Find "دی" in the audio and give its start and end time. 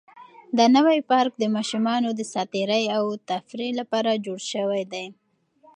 4.93-5.05